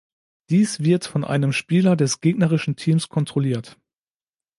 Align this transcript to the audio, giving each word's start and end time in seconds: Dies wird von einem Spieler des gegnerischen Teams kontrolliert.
Dies 0.49 0.79
wird 0.79 1.05
von 1.05 1.23
einem 1.23 1.53
Spieler 1.53 1.95
des 1.95 2.21
gegnerischen 2.21 2.75
Teams 2.75 3.07
kontrolliert. 3.07 3.77